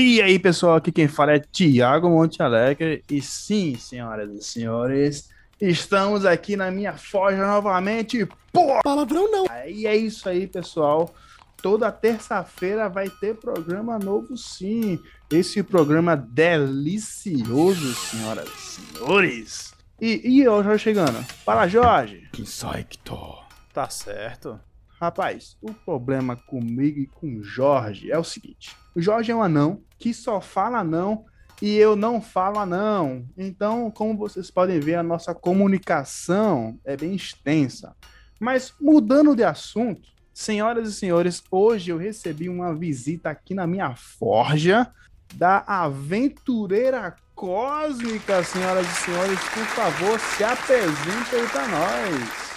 [0.00, 3.02] E aí, pessoal, aqui quem fala é Tiago Monte Alegre.
[3.10, 5.28] E sim, senhoras e senhores,
[5.60, 8.24] estamos aqui na minha forja novamente.
[8.52, 8.80] Pô!
[8.84, 9.46] Palavrão não.
[9.66, 11.12] E é isso aí, pessoal.
[11.60, 15.00] Toda terça-feira vai ter programa novo, sim.
[15.28, 19.74] Esse programa delicioso, senhoras e senhores.
[20.00, 21.24] E, e eu já chegando.
[21.44, 22.28] Fala, Jorge.
[22.38, 23.18] Insecto.
[23.74, 24.60] Tá certo.
[25.00, 29.80] Rapaz, o problema comigo e com Jorge é o seguinte: o Jorge é um anão
[29.96, 31.24] que só fala não
[31.62, 33.24] e eu não falo anão.
[33.36, 37.94] Então, como vocês podem ver, a nossa comunicação é bem extensa.
[38.40, 43.94] Mas mudando de assunto, senhoras e senhores, hoje eu recebi uma visita aqui na minha
[43.94, 44.92] forja
[45.34, 49.38] da aventureira cósmica, senhoras e senhores.
[49.40, 52.47] Por favor, se apresente aí para nós.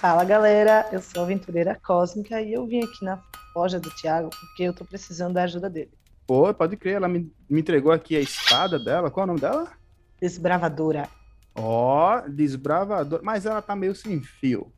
[0.00, 3.18] Fala galera, eu sou a aventureira cósmica e eu vim aqui na
[3.52, 5.90] forja do Thiago porque eu tô precisando da ajuda dele.
[6.26, 9.10] Pô, pode crer, ela me, me entregou aqui a espada dela.
[9.10, 9.70] Qual é o nome dela?
[10.18, 11.06] Desbravadora.
[11.54, 13.22] Ó, oh, desbravadora.
[13.22, 14.72] Mas ela tá meio sem fio,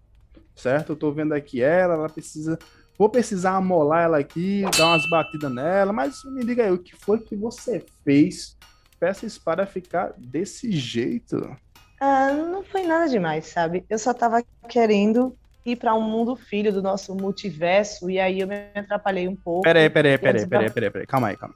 [0.56, 0.91] certo?
[0.91, 2.59] Eu tô vendo aqui ela, ela precisa.
[2.98, 5.93] Vou precisar amolar ela aqui, dar umas batidas nela.
[5.93, 8.59] Mas me diga aí, o que foi que você fez
[8.98, 11.56] pra essa espada ficar desse jeito?
[12.05, 13.84] Ah, não foi nada demais, sabe?
[13.89, 18.48] Eu só tava querendo ir para um mundo filho do nosso multiverso e aí eu
[18.48, 19.62] me atrapalhei um pouco.
[19.62, 21.55] Peraí, peraí, peraí, peraí, peraí, peraí, calma aí, calma.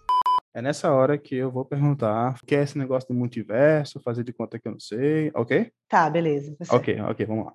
[0.55, 4.23] É nessa hora que eu vou perguntar o que é esse negócio do multiverso, fazer
[4.23, 5.73] de conta que eu não sei, ok?
[5.89, 6.55] Tá, beleza.
[6.65, 7.53] Tá ok, ok, vamos lá.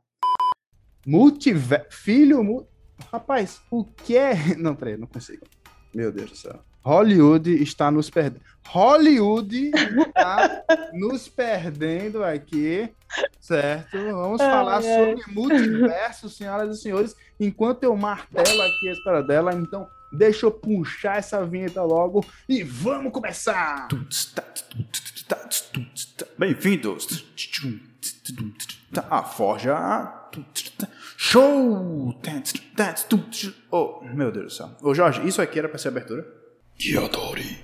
[1.07, 1.87] Multiverso.
[1.91, 2.43] Filho.
[2.43, 2.67] Mu...
[3.09, 4.33] Rapaz, o que é.
[4.59, 5.45] Não, peraí, não consigo.
[5.95, 6.59] Meu Deus do céu.
[6.83, 8.41] Hollywood está nos perdendo.
[8.67, 12.89] Hollywood está nos perdendo aqui,
[13.39, 13.97] certo?
[13.97, 17.15] Vamos falar sobre multiverso, senhoras e senhores.
[17.39, 22.63] Enquanto eu martelo aqui a história dela, então deixa eu puxar essa vinheta logo e
[22.63, 23.87] vamos começar!
[26.37, 27.25] Bem-vindos
[29.09, 30.13] à Forja
[31.17, 32.19] Show!
[33.69, 34.71] Oh, meu Deus do céu.
[34.81, 36.40] Ô Jorge, isso aqui era para ser abertura?
[36.83, 37.57] Yodori.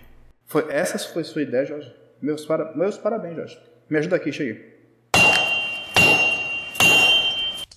[0.46, 1.94] Foi, essa foi sua ideia, Jorge?
[2.22, 3.60] Meus, para, meus parabéns, Jorge.
[3.90, 4.78] Me ajuda aqui, cheguei.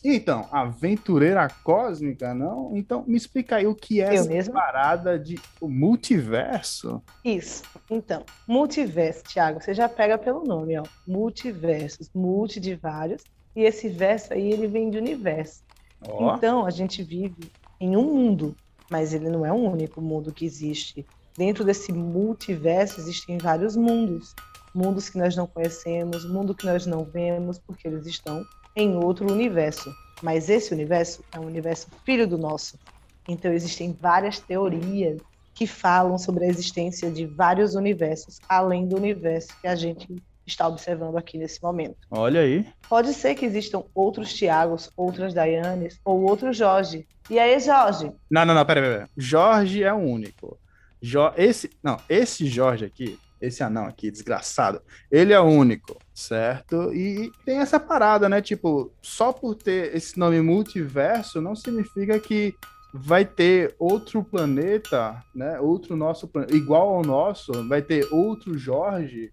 [0.03, 2.75] Então, aventureira cósmica, não?
[2.75, 4.55] Então, me explica aí o que é Eu essa mesma?
[4.55, 7.03] parada de multiverso.
[7.23, 7.63] Isso.
[7.91, 10.85] Então, multiverso, Thiago, você já pega pelo nome, ó.
[11.07, 13.23] Multiversos, multi de vários.
[13.55, 15.63] E esse verso aí, ele vem de universo.
[16.09, 18.57] Ó, Então, a gente vive em um mundo,
[18.91, 21.05] mas ele não é o único mundo que existe.
[21.41, 24.35] Dentro desse multiverso existem vários mundos.
[24.75, 28.45] Mundos que nós não conhecemos, mundo que nós não vemos, porque eles estão
[28.77, 29.91] em outro universo.
[30.23, 32.79] Mas esse universo é um universo filho do nosso.
[33.27, 35.19] Então existem várias teorias
[35.55, 40.69] que falam sobre a existência de vários universos, além do universo que a gente está
[40.69, 41.97] observando aqui nesse momento.
[42.11, 42.67] olha aí.
[42.87, 47.07] Pode ser que existam outros Tiagos, outras Dayanes ou outro Jorge.
[47.31, 48.13] E aí, Jorge?
[48.31, 48.95] Não, não, não, pera, pera.
[48.99, 49.11] pera.
[49.17, 50.59] Jorge é o único.
[51.03, 56.93] Jo esse, não, esse Jorge aqui, esse anão aqui, desgraçado, ele é único, certo?
[56.93, 58.43] E tem essa parada, né?
[58.43, 62.55] Tipo, só por ter esse nome multiverso não significa que
[62.93, 65.59] vai ter outro planeta, né?
[65.61, 69.33] Outro nosso planeta, igual ao nosso, vai ter outro Jorge,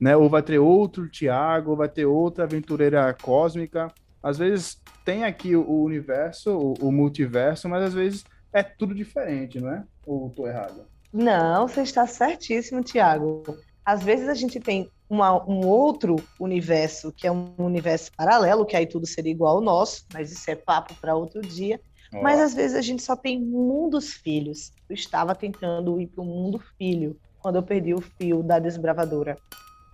[0.00, 0.16] né?
[0.16, 3.88] Ou vai ter outro Tiago, vai ter outra aventureira cósmica.
[4.22, 9.60] Às vezes tem aqui o universo, o, o multiverso, mas às vezes é tudo diferente,
[9.60, 9.84] não é?
[10.06, 10.91] Ou tô errado?
[11.12, 13.42] Não, você está certíssimo, Tiago.
[13.84, 18.76] Às vezes a gente tem uma- um outro universo, que é um universo paralelo, que
[18.76, 21.80] aí tudo seria igual ao nosso, mas isso é papo para outro dia.
[22.14, 24.70] Ó, Mas às vezes a gente só tem mundos filhos.
[24.88, 29.36] Eu estava tentando ir para o mundo filho quando eu perdi o fio da desbravadora.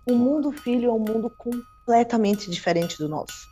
[0.07, 3.47] O mundo filho é um mundo completamente diferente do nosso.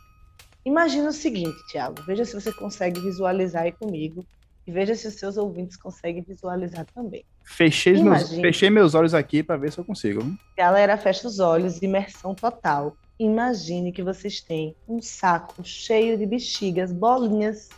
[0.64, 4.24] Imagina o seguinte, Tiago, veja se você consegue visualizar aí comigo
[4.66, 7.24] e veja se os seus ouvintes conseguem visualizar também.
[7.48, 10.22] Fechei, meus, fechei meus olhos aqui para ver se eu consigo.
[10.56, 12.96] Galera, fecha os olhos, imersão total.
[13.18, 17.68] Imagine que vocês têm um saco cheio de bexigas, bolinhas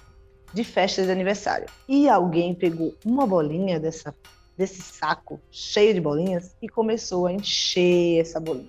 [0.53, 1.67] de festa de aniversário.
[1.89, 4.15] E alguém pegou uma bolinha dessa,
[4.59, 8.69] desse saco cheio de bolinhas e começou a encher essa bolinha.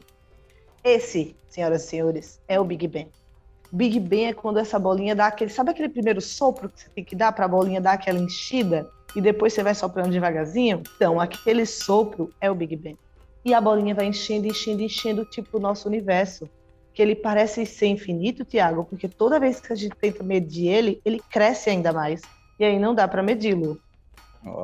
[0.83, 3.09] Esse, senhoras e senhores, é o Big Bang.
[3.71, 5.50] Big Bang é quando essa bolinha dá aquele.
[5.50, 8.89] Sabe aquele primeiro sopro que você tem que dar para a bolinha dar aquela enchida?
[9.15, 10.81] E depois você vai soprando devagarzinho?
[10.95, 12.97] Então, aquele sopro é o Big Bang.
[13.43, 16.49] E a bolinha vai enchendo, enchendo, enchendo, tipo o nosso universo.
[16.93, 21.01] Que ele parece ser infinito, Tiago, porque toda vez que a gente tenta medir ele,
[21.03, 22.21] ele cresce ainda mais.
[22.59, 23.79] E aí não dá para medi-lo.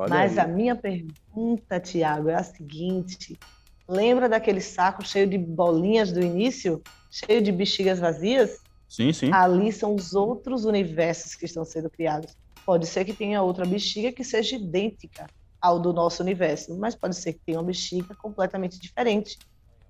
[0.08, 0.44] Mas aí.
[0.44, 3.38] a minha pergunta, Tiago, é a seguinte:
[3.88, 6.82] lembra daquele saco cheio de bolinhas do início?
[7.10, 8.58] Cheio de bexigas vazias?
[8.88, 9.30] Sim, sim.
[9.32, 12.36] Ali são os outros universos que estão sendo criados.
[12.68, 15.26] Pode ser que tenha outra bexiga que seja idêntica
[15.58, 19.38] ao do nosso universo, mas pode ser que tenha uma bexiga completamente diferente,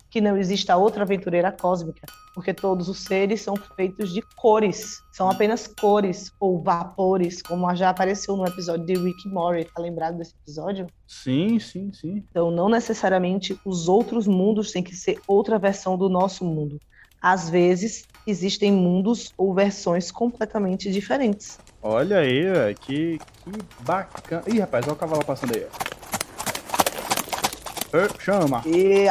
[0.08, 5.28] que não exista outra aventureira cósmica, porque todos os seres são feitos de cores, são
[5.28, 10.34] apenas cores ou vapores, como já apareceu no episódio de Rick Morty, tá lembrado desse
[10.44, 10.86] episódio?
[11.04, 12.22] Sim, sim, sim.
[12.30, 16.78] Então, não necessariamente os outros mundos têm que ser outra versão do nosso mundo.
[17.20, 21.58] Às vezes, existem mundos ou versões completamente diferentes.
[21.82, 24.42] Olha aí, velho, que, que bacana.
[24.48, 25.66] Ih, rapaz, olha o cavalo passando aí.
[27.92, 28.62] Ê, chama.
[28.66, 29.06] E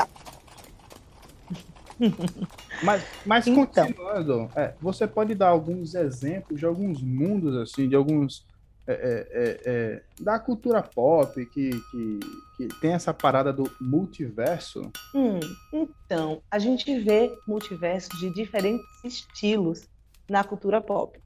[2.83, 3.65] Mas, mas Então.
[3.65, 8.45] continuando, é, você pode dar alguns exemplos de alguns mundos, assim, de alguns.
[8.85, 12.19] é, é, é, é, da cultura pop que, que,
[12.55, 14.91] que tem essa parada do multiverso.
[15.13, 15.39] Hum,
[15.73, 19.87] então, a gente vê multiversos de diferentes estilos
[20.29, 21.19] na cultura pop.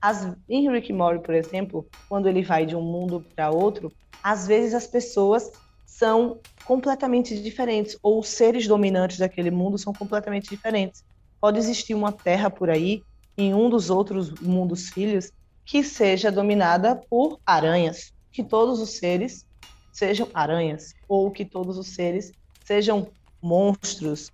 [0.00, 4.46] As, em Rick Morty, por exemplo, quando ele vai de um mundo para outro, às
[4.46, 5.50] vezes as pessoas
[5.86, 11.02] são completamente diferentes, ou os seres dominantes daquele mundo são completamente diferentes.
[11.40, 13.02] Pode existir uma terra por aí,
[13.38, 15.30] em um dos outros mundos filhos,
[15.64, 19.44] que seja dominada por aranhas, que todos os seres
[19.92, 22.32] sejam aranhas, ou que todos os seres
[22.64, 23.08] sejam
[23.42, 24.30] monstros.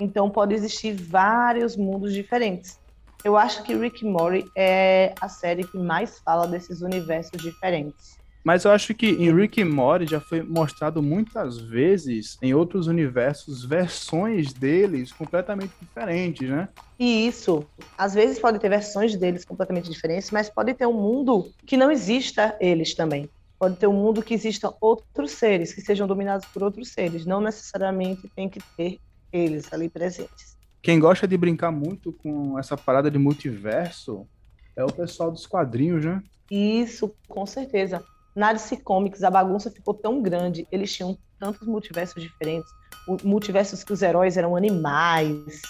[0.00, 2.78] Então pode existir vários mundos diferentes.
[3.24, 8.18] Eu acho que Rick and Morty é a série que mais fala desses universos diferentes.
[8.44, 12.86] Mas eu acho que em Rick and Morty já foi mostrado muitas vezes em outros
[12.86, 16.68] universos versões deles completamente diferentes, né?
[16.98, 17.64] E isso,
[17.96, 21.90] às vezes pode ter versões deles completamente diferentes, mas pode ter um mundo que não
[21.90, 23.30] exista eles também.
[23.58, 27.24] Pode ter um mundo que existam outros seres, que sejam dominados por outros seres.
[27.24, 28.98] Não necessariamente tem que ter
[29.32, 30.53] eles ali presentes.
[30.84, 34.28] Quem gosta de brincar muito com essa parada de multiverso
[34.76, 36.22] é o pessoal dos quadrinhos, né?
[36.50, 38.04] Isso, com certeza.
[38.36, 42.70] Na DC Comics, a bagunça ficou tão grande, eles tinham tantos multiversos diferentes.
[43.22, 45.62] Multiversos que os heróis eram animais,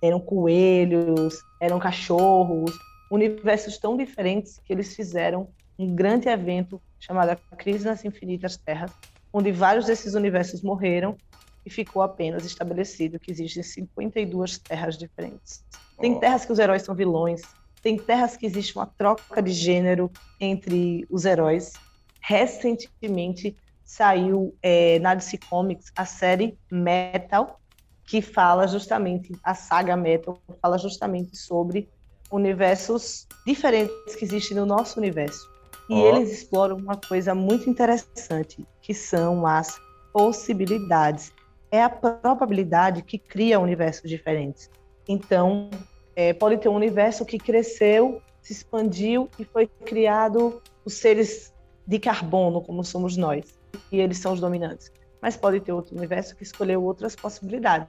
[0.00, 2.70] eram coelhos, eram cachorros.
[3.10, 8.92] Universos tão diferentes que eles fizeram um grande evento chamado Crise nas Infinitas Terras,
[9.32, 11.16] onde vários desses universos morreram
[11.64, 15.64] e ficou apenas estabelecido que existem 52 terras diferentes.
[16.00, 17.42] Tem terras que os heróis são vilões,
[17.82, 21.72] tem terras que existe uma troca de gênero entre os heróis.
[22.20, 27.60] Recentemente saiu é, na DC Comics a série Metal,
[28.06, 31.88] que fala justamente, a saga Metal fala justamente sobre
[32.30, 35.48] universos diferentes que existem no nosso universo.
[35.88, 36.06] E Ó.
[36.08, 39.80] eles exploram uma coisa muito interessante, que são as
[40.12, 41.32] possibilidades.
[41.70, 44.70] É a probabilidade que cria universos diferentes.
[45.08, 45.70] Então,
[46.16, 51.52] é, pode ter um universo que cresceu, se expandiu e foi criado os seres
[51.86, 53.44] de carbono, como somos nós,
[53.90, 54.92] e eles são os dominantes.
[55.20, 57.88] Mas pode ter outro universo que escolheu outras possibilidades.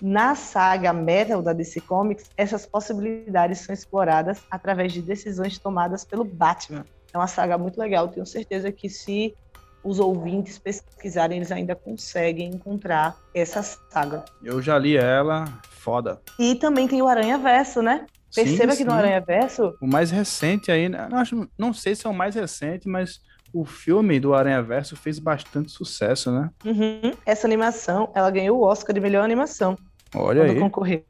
[0.00, 6.24] Na saga Metal da DC Comics, essas possibilidades são exploradas através de decisões tomadas pelo
[6.24, 6.84] Batman.
[7.12, 9.34] É uma saga muito legal, tenho certeza que se
[9.82, 14.24] os ouvintes pesquisarem, eles ainda conseguem encontrar essa saga.
[14.42, 16.20] Eu já li ela, foda.
[16.38, 18.06] E também tem o Aranha Verso, né?
[18.34, 18.96] Perceba Sim, que no sim.
[18.98, 21.08] Aranha Verso O mais recente aí, né?
[21.10, 23.20] não, acho, não sei se é o mais recente, mas
[23.52, 26.50] o filme do Aranha Verso fez bastante sucesso, né?
[26.64, 27.12] Uhum.
[27.24, 29.78] Essa animação, ela ganhou o Oscar de melhor animação
[30.14, 30.60] Olha quando aí.
[30.60, 31.04] concorreu,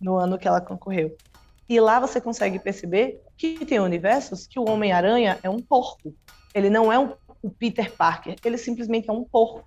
[0.00, 1.16] no ano que ela concorreu.
[1.68, 6.14] E lá você consegue perceber que tem universos que o Homem-Aranha é um porco.
[6.54, 9.64] Ele não é um, o Peter Parker, ele simplesmente é um porco.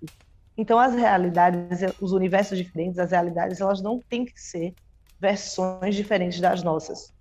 [0.58, 4.74] Então as realidades, os universos diferentes, as realidades, elas não têm que ser
[5.20, 7.14] versões diferentes das nossas.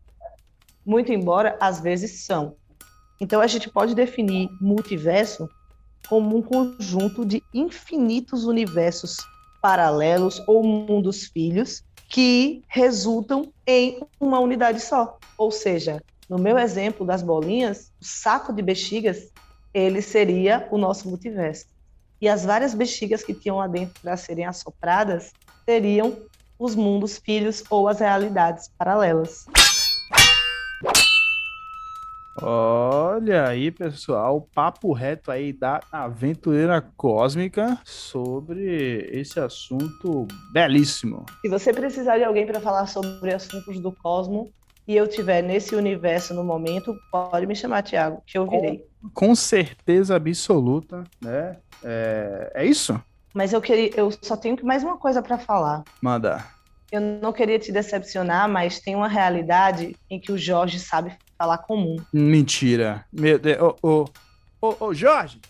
[0.85, 2.57] Muito embora às vezes são.
[3.21, 5.49] Então a gente pode definir multiverso
[6.09, 9.19] como um conjunto de infinitos universos
[9.61, 15.19] paralelos ou mundos filhos que resultam em uma unidade só.
[15.39, 19.31] Ou seja, no meu exemplo das bolinhas, o saco de bexigas,
[19.73, 21.67] ele seria o nosso multiverso.
[22.21, 25.33] E as várias bexigas que tinham lá dentro para serem assopradas
[25.65, 26.17] seriam
[26.59, 29.47] os mundos filhos ou as realidades paralelas.
[32.43, 41.27] Olha aí, pessoal, papo reto aí da Aventureira Cósmica sobre esse assunto belíssimo.
[41.43, 44.51] Se você precisar de alguém para falar sobre assuntos do cosmo,
[44.87, 48.85] e eu tiver nesse universo no momento, pode me chamar, Thiago, que eu virei.
[49.15, 51.57] Com certeza absoluta, né?
[51.83, 53.01] É, é isso?
[53.33, 55.85] Mas eu queria, eu só tenho mais uma coisa para falar.
[56.03, 56.45] Manda.
[56.91, 61.59] Eu não queria te decepcionar, mas tem uma realidade em que o Jorge sabe falar
[61.59, 61.97] comum.
[62.13, 63.05] Mentira.
[63.13, 63.61] Meu Deus.
[63.63, 64.05] Ô, ô,
[64.61, 65.41] ô, ô, Jorge,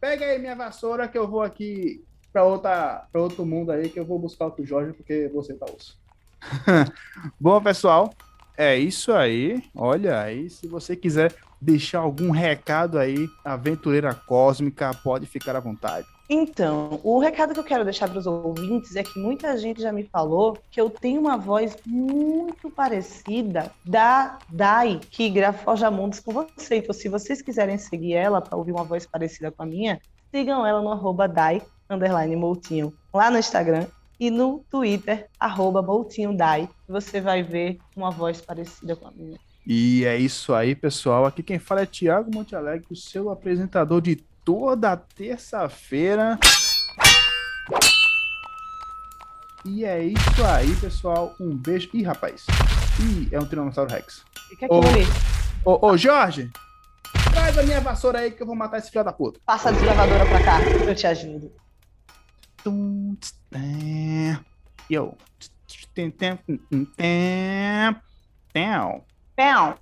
[0.00, 3.98] pega aí minha vassoura que eu vou aqui para outra, para outro mundo aí que
[3.98, 5.98] eu vou buscar o Jorge porque você tá osso.
[7.40, 8.14] Bom, pessoal,
[8.58, 9.62] é isso aí.
[9.74, 16.06] Olha aí, se você quiser deixar algum recado aí, aventureira cósmica, pode ficar à vontade.
[16.28, 19.90] Então, o recado que eu quero deixar para os ouvintes é que muita gente já
[19.90, 26.32] me falou que eu tenho uma voz muito parecida da Dai, que grava Mundos com
[26.32, 26.76] você.
[26.76, 30.00] Então, se vocês quiserem seguir ela para ouvir uma voz parecida com a minha,
[30.30, 33.86] sigam ela no arroba Dai, underline Moutinho, lá no Instagram
[34.18, 35.84] e no Twitter, arroba
[36.36, 36.68] Dai.
[36.88, 39.38] Você vai ver uma voz parecida com a minha.
[39.66, 41.26] E é isso aí, pessoal.
[41.26, 46.38] Aqui quem fala é Tiago Monte Alegre, o seu apresentador de toda terça-feira.
[49.64, 51.34] E é isso aí, pessoal.
[51.38, 51.90] Um beijo.
[51.92, 52.46] Ih, rapaz.
[52.98, 54.24] Ih, é um Tiranossauro Rex.
[54.48, 55.04] Fica aqui, ali.
[55.64, 56.50] Ô, ô, Jorge,
[57.34, 59.38] traz a minha vassoura aí que eu vou matar esse filho da puta.
[59.44, 61.52] Passa a deslavadora pra cá, eu te ajudo.
[64.90, 65.16] Yo.
[65.94, 66.42] Tem tempo.
[66.96, 67.96] Tem.
[68.52, 69.04] Tem.
[69.36, 69.78] Pão.